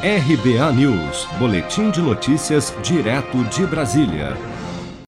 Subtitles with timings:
[0.00, 4.36] RBA News, Boletim de Notícias, direto de Brasília.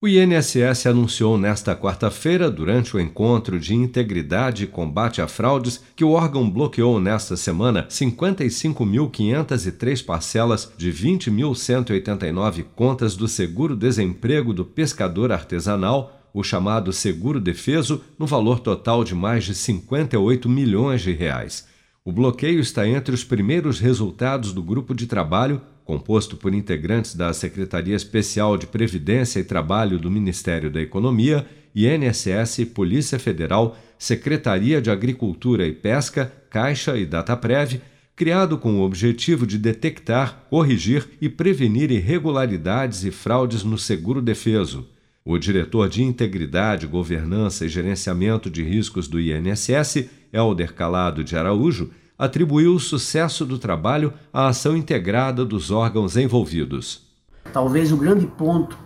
[0.00, 6.04] O INSS anunciou nesta quarta-feira, durante o encontro de integridade e combate a fraudes, que
[6.04, 16.16] o órgão bloqueou nesta semana 55.503 parcelas de 20.189 contas do seguro-desemprego do pescador artesanal,
[16.32, 21.74] o chamado seguro defeso, no valor total de mais de 58 milhões de reais.
[22.06, 27.32] O bloqueio está entre os primeiros resultados do grupo de trabalho, composto por integrantes da
[27.32, 31.44] Secretaria Especial de Previdência e Trabalho do Ministério da Economia,
[31.74, 37.80] INSS, Polícia Federal, Secretaria de Agricultura e Pesca, Caixa e Dataprev,
[38.14, 44.88] criado com o objetivo de detectar, corrigir e prevenir irregularidades e fraudes no seguro defeso.
[45.24, 51.90] O diretor de Integridade, Governança e Gerenciamento de Riscos do INSS, Helder Calado de Araújo,
[52.18, 57.02] atribuiu o sucesso do trabalho à ação integrada dos órgãos envolvidos.
[57.52, 58.78] Talvez o grande ponto,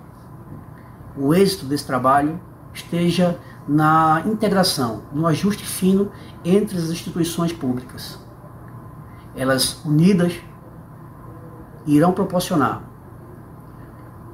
[1.17, 2.41] o êxito desse trabalho,
[2.73, 6.11] esteja na integração, no ajuste fino
[6.45, 8.19] entre as instituições públicas.
[9.37, 10.35] Elas unidas
[11.87, 12.89] irão proporcionar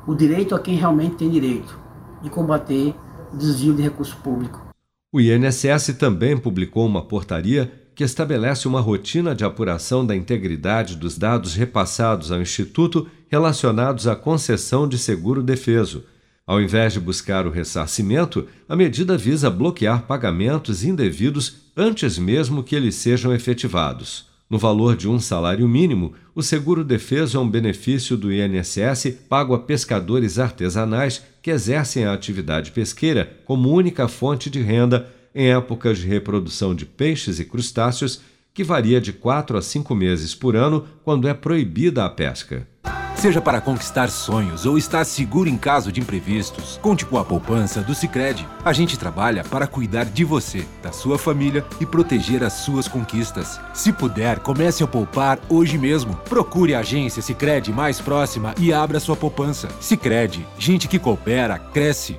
[0.06, 1.78] o direito a quem realmente tem direito
[2.23, 2.95] e combater
[3.33, 4.65] o desvio de recurso público.
[5.12, 11.17] O INSS também publicou uma portaria que estabelece uma rotina de apuração da integridade dos
[11.17, 16.05] dados repassados ao Instituto relacionados à concessão de seguro defeso.
[16.47, 22.77] Ao invés de buscar o ressarcimento, a medida visa bloquear pagamentos indevidos antes mesmo que
[22.77, 24.27] eles sejam efetivados.
[24.49, 29.55] No valor de um salário mínimo, o seguro defeso é um benefício do INSS pago
[29.55, 35.98] a pescadores artesanais que exercem a atividade pesqueira como única fonte de renda em épocas
[35.98, 38.23] de reprodução de peixes e crustáceos,
[38.55, 42.67] que varia de 4 a 5 meses por ano quando é proibida a pesca.
[43.17, 47.81] Seja para conquistar sonhos ou estar seguro em caso de imprevistos, conte com a poupança
[47.83, 48.47] do Sicredi.
[48.65, 53.59] A gente trabalha para cuidar de você, da sua família e proteger as suas conquistas.
[53.75, 56.15] Se puder, comece a poupar hoje mesmo.
[56.28, 59.69] Procure a agência Sicredi mais próxima e abra sua poupança.
[59.81, 62.19] Sicredi, gente que coopera cresce.